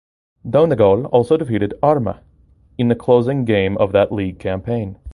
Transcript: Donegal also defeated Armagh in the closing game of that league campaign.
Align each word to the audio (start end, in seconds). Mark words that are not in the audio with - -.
Donegal 0.49 1.05
also 1.05 1.37
defeated 1.37 1.75
Armagh 1.83 2.23
in 2.75 2.87
the 2.87 2.95
closing 2.95 3.45
game 3.45 3.77
of 3.77 3.91
that 3.91 4.11
league 4.11 4.39
campaign. 4.39 4.97